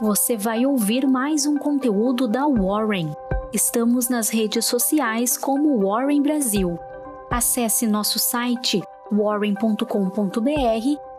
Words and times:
você 0.00 0.34
vai 0.34 0.64
ouvir 0.64 1.06
mais 1.06 1.44
um 1.44 1.58
conteúdo 1.58 2.26
da 2.26 2.46
Warren. 2.46 3.12
Estamos 3.52 4.08
nas 4.08 4.30
redes 4.30 4.64
sociais 4.64 5.36
como 5.36 5.86
Warren 5.86 6.22
Brasil. 6.22 6.78
Acesse 7.30 7.86
nosso 7.86 8.18
site 8.18 8.80
warren.com.br 9.12 10.48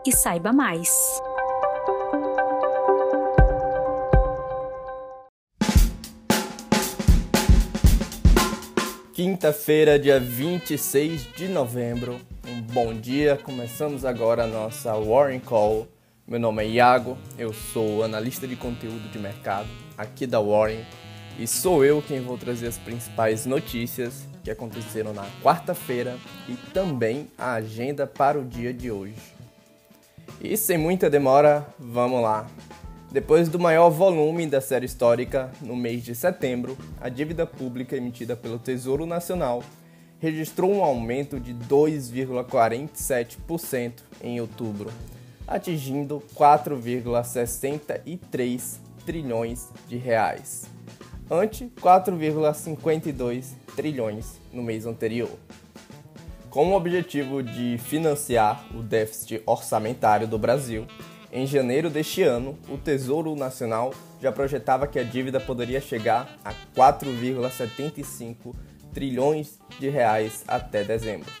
e 0.04 0.12
saiba 0.12 0.52
mais. 0.52 0.90
Quinta-feira, 9.14 9.96
dia 9.96 10.18
26 10.18 11.28
de 11.36 11.46
novembro. 11.46 12.18
Um 12.48 12.60
bom 12.60 12.92
dia. 12.92 13.38
Começamos 13.40 14.04
agora 14.04 14.42
a 14.42 14.46
nossa 14.48 14.92
Warren 14.94 15.38
Call. 15.38 15.86
Meu 16.32 16.40
nome 16.40 16.64
é 16.64 16.66
Iago, 16.66 17.16
eu 17.36 17.52
sou 17.52 18.02
analista 18.02 18.48
de 18.48 18.56
conteúdo 18.56 19.06
de 19.10 19.18
mercado 19.18 19.68
aqui 19.98 20.26
da 20.26 20.40
Warren 20.40 20.82
e 21.38 21.46
sou 21.46 21.84
eu 21.84 22.00
quem 22.00 22.22
vou 22.22 22.38
trazer 22.38 22.68
as 22.68 22.78
principais 22.78 23.44
notícias 23.44 24.26
que 24.42 24.50
aconteceram 24.50 25.12
na 25.12 25.26
quarta-feira 25.42 26.16
e 26.48 26.54
também 26.72 27.30
a 27.36 27.52
agenda 27.52 28.06
para 28.06 28.40
o 28.40 28.44
dia 28.46 28.72
de 28.72 28.90
hoje. 28.90 29.12
E 30.40 30.56
sem 30.56 30.78
muita 30.78 31.10
demora, 31.10 31.66
vamos 31.78 32.22
lá. 32.22 32.46
Depois 33.10 33.50
do 33.50 33.58
maior 33.58 33.90
volume 33.90 34.46
da 34.46 34.62
série 34.62 34.86
histórica, 34.86 35.52
no 35.60 35.76
mês 35.76 36.02
de 36.02 36.14
setembro, 36.14 36.78
a 36.98 37.10
dívida 37.10 37.44
pública 37.44 37.94
emitida 37.94 38.34
pelo 38.34 38.58
Tesouro 38.58 39.04
Nacional 39.04 39.62
registrou 40.18 40.72
um 40.72 40.82
aumento 40.82 41.38
de 41.38 41.52
2,47% 41.52 43.92
em 44.22 44.40
outubro, 44.40 44.90
atingindo 45.46 46.20
4,63 46.34 48.78
trilhões 49.04 49.68
de 49.88 49.96
reais, 49.96 50.64
ante 51.30 51.70
4,52 51.80 53.52
trilhões 53.74 54.38
no 54.52 54.62
mês 54.62 54.84
anterior. 54.86 55.30
Com 56.50 56.70
o 56.70 56.76
objetivo 56.76 57.42
de 57.42 57.78
financiar 57.78 58.64
o 58.74 58.82
déficit 58.82 59.42
orçamentário 59.46 60.28
do 60.28 60.38
Brasil, 60.38 60.86
em 61.32 61.46
janeiro 61.46 61.88
deste 61.88 62.22
ano, 62.22 62.58
o 62.68 62.76
Tesouro 62.76 63.34
Nacional 63.34 63.94
já 64.20 64.30
projetava 64.30 64.86
que 64.86 64.98
a 64.98 65.02
dívida 65.02 65.40
poderia 65.40 65.80
chegar 65.80 66.38
a 66.44 66.52
4,75 66.76 68.54
trilhões 68.92 69.58
de 69.80 69.88
reais 69.88 70.44
até 70.46 70.84
dezembro. 70.84 71.32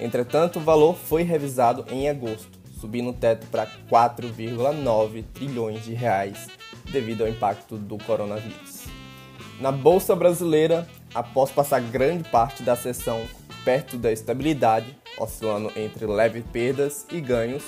Entretanto, 0.00 0.58
o 0.58 0.62
valor 0.62 0.96
foi 0.96 1.22
revisado 1.22 1.84
em 1.88 2.08
agosto, 2.08 2.55
subindo 2.86 3.10
o 3.10 3.12
teto 3.12 3.48
para 3.48 3.66
4,9 3.90 5.24
trilhões 5.34 5.84
de 5.84 5.92
reais 5.92 6.46
devido 6.92 7.22
ao 7.22 7.28
impacto 7.28 7.76
do 7.76 7.98
coronavírus. 7.98 8.84
Na 9.60 9.72
bolsa 9.72 10.14
brasileira, 10.14 10.86
após 11.12 11.50
passar 11.50 11.80
grande 11.80 12.22
parte 12.30 12.62
da 12.62 12.76
sessão 12.76 13.26
perto 13.64 13.96
da 13.96 14.12
estabilidade, 14.12 14.96
oscilando 15.18 15.72
entre 15.74 16.06
leves 16.06 16.44
perdas 16.52 17.04
e 17.10 17.20
ganhos, 17.20 17.64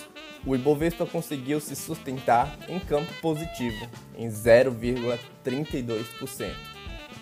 o 0.47 0.55
Ibovespa 0.55 1.05
conseguiu 1.05 1.59
se 1.59 1.75
sustentar 1.75 2.57
em 2.69 2.79
campo 2.79 3.13
positivo, 3.21 3.89
em 4.17 4.29
0,32%, 4.29 6.53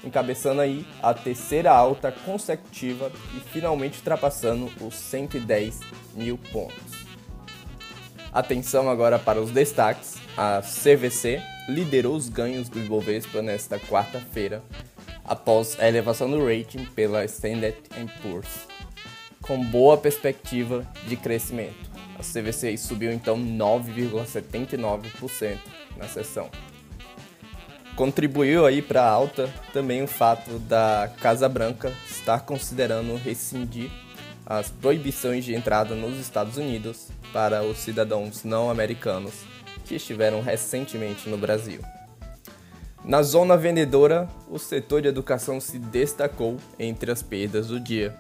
encabeçando 0.05 0.61
aí 0.61 0.87
a 1.03 1.15
terceira 1.15 1.73
alta 1.73 2.13
consecutiva 2.13 3.11
e 3.35 3.41
finalmente 3.41 4.01
ultrapassando 4.01 4.71
os 4.83 4.95
110 4.95 5.81
mil 6.15 6.37
pontos. 6.53 7.06
Atenção 8.37 8.89
agora 8.91 9.19
para 9.19 9.41
os 9.41 9.51
destaques. 9.51 10.19
A 10.37 10.61
CVC 10.61 11.41
liderou 11.71 12.15
os 12.15 12.29
ganhos 12.29 12.69
do 12.69 12.79
Ibovespa 12.79 13.41
nesta 13.41 13.79
quarta-feira, 13.79 14.63
após 15.25 15.81
a 15.81 15.89
elevação 15.89 16.31
do 16.31 16.45
rating 16.45 16.85
pela 16.85 17.25
Standard 17.25 17.79
Poor's, 18.21 18.69
com 19.41 19.65
boa 19.65 19.97
perspectiva 19.97 20.87
de 21.09 21.17
crescimento. 21.17 21.91
A 22.19 22.23
CVC 22.23 22.77
subiu 22.77 23.11
então 23.11 23.39
9,79% 23.39 25.57
na 25.97 26.07
sessão. 26.07 26.51
Contribuiu 27.97 28.67
aí 28.67 28.83
para 28.83 29.01
a 29.01 29.09
alta 29.09 29.49
também 29.73 30.03
o 30.03 30.07
fato 30.07 30.59
da 30.59 31.11
Casa 31.23 31.49
Branca 31.49 31.91
estar 32.07 32.41
considerando 32.41 33.17
rescindir 33.17 33.91
as 34.47 34.71
proibições 34.71 35.45
de 35.45 35.55
entrada 35.55 35.97
nos 35.97 36.19
Estados 36.21 36.57
Unidos 36.57 37.09
para 37.33 37.65
os 37.65 37.79
cidadãos 37.79 38.45
não 38.45 38.71
americanos 38.71 39.35
que 39.85 39.97
estiveram 39.97 40.41
recentemente 40.41 41.29
no 41.29 41.37
Brasil. 41.37 41.81
Na 43.05 43.23
zona 43.23 43.57
vendedora, 43.57 44.29
o 44.49 44.59
setor 44.59 45.03
de 45.03 45.09
educação 45.09 45.61
se 45.61 45.79
destacou 45.79 46.57
entre 46.79 47.11
as 47.11 47.23
perdas 47.23 47.69
do 47.69 47.81
dia. 47.81 48.17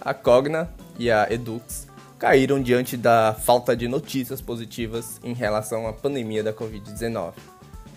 A 0.00 0.14
Cogna 0.14 0.70
e 0.98 1.10
a 1.10 1.26
Edux 1.30 1.86
caíram 2.18 2.62
diante 2.62 2.96
da 2.96 3.34
falta 3.34 3.76
de 3.76 3.88
notícias 3.88 4.40
positivas 4.40 5.20
em 5.24 5.34
relação 5.34 5.86
à 5.86 5.92
pandemia 5.92 6.42
da 6.42 6.52
Covid-19. 6.52 7.32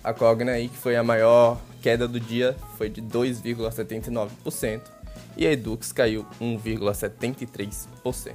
A 0.04 0.14
Cogna, 0.14 0.54
aí, 0.54 0.68
que 0.68 0.78
foi 0.78 0.96
a 0.96 1.04
maior 1.04 1.60
queda 1.82 2.08
do 2.08 2.20
dia, 2.20 2.56
foi 2.78 2.90
de 2.90 3.02
2,79% 3.02 4.95
e 5.38 5.46
a 5.46 5.52
Edux 5.52 5.92
caiu 5.92 6.26
1,73%. 6.42 8.34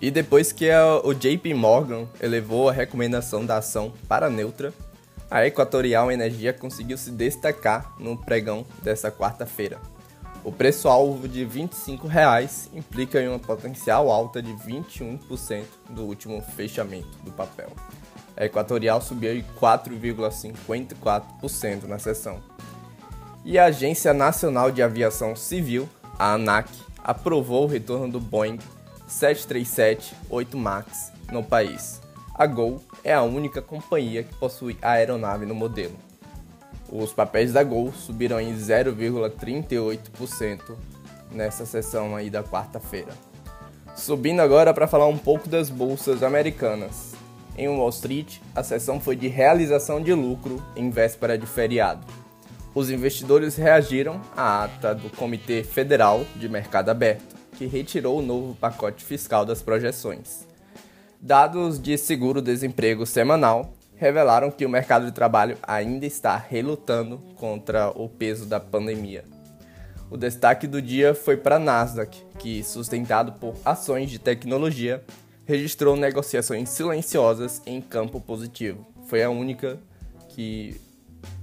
E 0.00 0.10
depois 0.10 0.52
que 0.52 0.70
a, 0.70 1.00
o 1.02 1.12
JP 1.14 1.54
Morgan 1.54 2.06
elevou 2.20 2.68
a 2.68 2.72
recomendação 2.72 3.46
da 3.46 3.58
ação 3.58 3.92
para 4.06 4.28
neutra, 4.28 4.74
a 5.30 5.46
Equatorial 5.46 6.10
Energia 6.12 6.52
conseguiu 6.52 6.98
se 6.98 7.10
destacar 7.10 7.94
no 7.98 8.16
pregão 8.16 8.64
dessa 8.82 9.10
quarta-feira. 9.10 9.80
O 10.44 10.52
preço-alvo 10.52 11.26
de 11.26 11.44
25 11.44 12.06
reais 12.06 12.70
implica 12.72 13.20
em 13.20 13.26
uma 13.26 13.40
potencial 13.40 14.12
alta 14.12 14.40
de 14.40 14.52
21% 14.52 15.64
do 15.90 16.04
último 16.04 16.40
fechamento 16.40 17.18
do 17.24 17.32
papel. 17.32 17.72
A 18.36 18.44
Equatorial 18.44 19.02
subiu 19.02 19.42
4,54% 19.58 21.82
na 21.84 21.98
sessão. 21.98 22.40
E 23.48 23.60
a 23.60 23.66
Agência 23.66 24.12
Nacional 24.12 24.72
de 24.72 24.82
Aviação 24.82 25.36
Civil, 25.36 25.88
a 26.18 26.32
ANAC, 26.32 26.68
aprovou 26.98 27.62
o 27.62 27.68
retorno 27.68 28.08
do 28.08 28.18
Boeing 28.18 28.58
737-8 29.08 30.56
MAX 30.56 31.12
no 31.30 31.44
país. 31.44 32.02
A 32.34 32.44
Gol 32.44 32.82
é 33.04 33.14
a 33.14 33.22
única 33.22 33.62
companhia 33.62 34.24
que 34.24 34.34
possui 34.34 34.76
a 34.82 34.94
aeronave 34.94 35.46
no 35.46 35.54
modelo. 35.54 35.94
Os 36.90 37.12
papéis 37.12 37.52
da 37.52 37.62
Gol 37.62 37.92
subiram 37.92 38.40
em 38.40 38.52
0,38% 38.52 40.76
nessa 41.30 41.64
sessão 41.64 42.16
aí 42.16 42.28
da 42.28 42.42
quarta-feira. 42.42 43.12
Subindo 43.94 44.40
agora 44.40 44.74
para 44.74 44.88
falar 44.88 45.06
um 45.06 45.16
pouco 45.16 45.48
das 45.48 45.70
bolsas 45.70 46.24
americanas. 46.24 47.14
Em 47.56 47.68
Wall 47.68 47.90
Street, 47.90 48.38
a 48.56 48.64
sessão 48.64 49.00
foi 49.00 49.14
de 49.14 49.28
realização 49.28 50.02
de 50.02 50.12
lucro 50.12 50.60
em 50.74 50.90
véspera 50.90 51.38
de 51.38 51.46
feriado. 51.46 52.25
Os 52.76 52.90
investidores 52.90 53.56
reagiram 53.56 54.20
à 54.36 54.64
ata 54.64 54.94
do 54.94 55.08
Comitê 55.08 55.64
Federal 55.64 56.26
de 56.36 56.46
Mercado 56.46 56.90
Aberto, 56.90 57.34
que 57.56 57.64
retirou 57.64 58.18
o 58.18 58.22
novo 58.22 58.54
pacote 58.54 59.02
fiscal 59.02 59.46
das 59.46 59.62
projeções. 59.62 60.46
Dados 61.18 61.80
de 61.80 61.96
seguro-desemprego 61.96 63.06
semanal 63.06 63.72
revelaram 63.94 64.50
que 64.50 64.66
o 64.66 64.68
mercado 64.68 65.06
de 65.06 65.12
trabalho 65.12 65.56
ainda 65.62 66.04
está 66.04 66.36
relutando 66.36 67.16
contra 67.36 67.88
o 67.98 68.10
peso 68.10 68.44
da 68.44 68.60
pandemia. 68.60 69.24
O 70.10 70.18
destaque 70.18 70.66
do 70.66 70.82
dia 70.82 71.14
foi 71.14 71.38
para 71.38 71.56
a 71.56 71.58
Nasdaq, 71.58 72.22
que, 72.38 72.62
sustentado 72.62 73.32
por 73.40 73.54
ações 73.64 74.10
de 74.10 74.18
tecnologia, 74.18 75.02
registrou 75.46 75.96
negociações 75.96 76.68
silenciosas 76.68 77.62
em 77.64 77.80
campo 77.80 78.20
positivo. 78.20 78.86
Foi 79.06 79.22
a 79.22 79.30
única 79.30 79.78
que 80.28 80.78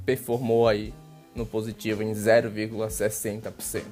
performou 0.06 0.68
aí 0.68 0.94
no 1.36 1.46
positivo 1.46 2.02
em 2.04 2.12
0,60%. 2.12 3.84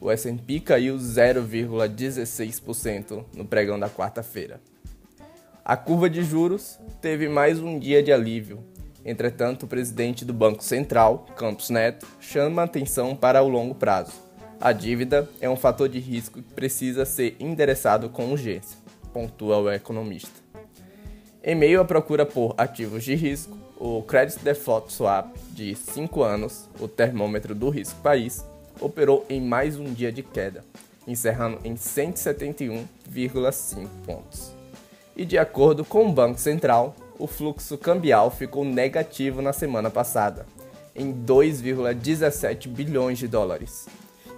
O 0.00 0.08
S&P 0.10 0.60
caiu 0.60 0.96
0,16% 0.96 3.24
no 3.34 3.44
pregão 3.44 3.78
da 3.78 3.90
quarta-feira. 3.90 4.58
A 5.64 5.76
curva 5.76 6.08
de 6.08 6.22
juros 6.22 6.78
teve 7.00 7.28
mais 7.28 7.58
um 7.60 7.76
dia 7.78 8.00
de 8.02 8.12
alívio. 8.12 8.64
Entretanto, 9.04 9.64
o 9.64 9.68
presidente 9.68 10.24
do 10.24 10.32
Banco 10.32 10.64
Central, 10.64 11.26
Campos 11.36 11.68
Neto, 11.68 12.06
chama 12.20 12.62
atenção 12.62 13.16
para 13.16 13.42
o 13.42 13.48
longo 13.48 13.74
prazo. 13.74 14.12
A 14.60 14.72
dívida 14.72 15.28
é 15.40 15.48
um 15.48 15.56
fator 15.56 15.88
de 15.88 15.98
risco 15.98 16.42
que 16.42 16.54
precisa 16.54 17.04
ser 17.04 17.36
endereçado 17.38 18.08
com 18.08 18.30
urgência, 18.30 18.78
pontua 19.12 19.58
o 19.58 19.70
economista. 19.70 20.40
Em 21.44 21.54
meio 21.54 21.80
à 21.80 21.84
procura 21.84 22.26
por 22.26 22.54
ativos 22.58 23.04
de 23.04 23.14
risco, 23.14 23.56
o 23.78 24.02
Credit 24.02 24.40
Default 24.40 24.92
Swap 24.92 25.34
de 25.52 25.74
5 25.74 26.22
anos, 26.22 26.68
o 26.80 26.88
termômetro 26.88 27.54
do 27.54 27.68
risco 27.70 27.98
país, 28.00 28.44
operou 28.80 29.24
em 29.28 29.40
mais 29.40 29.78
um 29.78 29.92
dia 29.92 30.10
de 30.10 30.22
queda, 30.22 30.64
encerrando 31.06 31.58
em 31.64 31.74
171,5 31.74 33.86
pontos. 34.04 34.50
E 35.16 35.24
de 35.24 35.38
acordo 35.38 35.84
com 35.84 36.08
o 36.08 36.12
Banco 36.12 36.40
Central, 36.40 36.96
o 37.18 37.28
fluxo 37.28 37.78
cambial 37.78 38.30
ficou 38.30 38.64
negativo 38.64 39.40
na 39.40 39.52
semana 39.52 39.90
passada, 39.90 40.44
em 40.94 41.12
2,17 41.12 42.68
bilhões 42.68 43.18
de 43.18 43.28
dólares. 43.28 43.86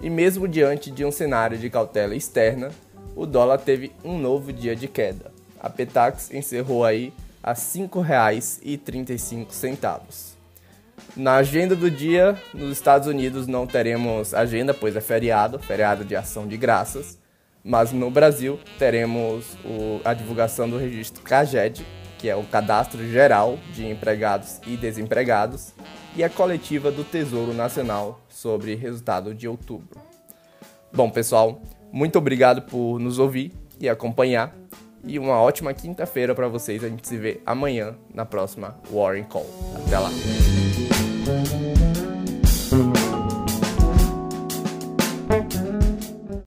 E 0.02 0.10
mesmo 0.10 0.46
diante 0.46 0.90
de 0.90 1.02
um 1.04 1.10
cenário 1.10 1.58
de 1.58 1.70
cautela 1.70 2.14
externa, 2.14 2.70
o 3.16 3.26
dólar 3.26 3.58
teve 3.58 3.92
um 4.04 4.16
novo 4.19 4.52
dia 4.52 4.76
de 4.76 4.88
queda. 4.88 5.32
A 5.58 5.69
Petax 5.69 6.32
encerrou 6.32 6.84
aí 6.84 7.12
a 7.42 7.50
R$ 7.50 7.56
5,35. 7.56 10.38
Na 11.16 11.37
agenda 11.37 11.75
do 11.75 11.90
dia, 11.90 12.37
nos 12.54 12.72
Estados 12.72 13.08
Unidos 13.08 13.46
não 13.46 13.66
teremos 13.66 14.34
agenda, 14.34 14.72
pois 14.72 14.94
é 14.94 15.00
feriado, 15.00 15.58
feriado 15.58 16.04
de 16.04 16.14
ação 16.14 16.46
de 16.46 16.56
graças. 16.56 17.19
Mas 17.64 17.92
no 17.92 18.10
Brasil 18.10 18.60
teremos 18.78 19.56
o, 19.64 20.00
a 20.04 20.14
divulgação 20.14 20.69
do 20.69 20.78
registro 20.78 21.22
CAGED, 21.22 21.84
que 22.19 22.28
é 22.28 22.37
o 22.37 22.44
Cadastro 22.44 23.04
Geral 23.10 23.58
de 23.72 23.87
Empregados 23.87 24.60
e 24.66 24.76
Desempregados, 24.76 25.75
e 26.16 26.25
a 26.25 26.31
coletiva 26.31 26.90
do 26.90 27.04
Tesouro 27.04 27.52
Nacional 27.52 28.20
sobre 28.28 28.75
resultado 28.75 29.34
de 29.34 29.48
outubro. 29.48 30.00
Bom, 30.92 31.10
pessoal, 31.10 31.60
muito 31.92 32.19
obrigado 32.19 32.62
por 32.62 32.98
nos 32.98 33.19
ouvir 33.19 33.52
e 33.78 33.88
acompanhar. 33.88 34.54
E 35.05 35.19
uma 35.19 35.41
ótima 35.41 35.73
quinta-feira 35.73 36.35
para 36.35 36.49
vocês. 36.49 36.85
A 36.85 36.88
gente 36.88 37.06
se 37.06 37.17
vê 37.17 37.41
amanhã 37.44 37.94
na 38.12 38.25
próxima 38.25 38.76
Warren 38.93 39.25
Call. 39.25 39.47
Até 39.87 39.99
lá. 39.99 40.11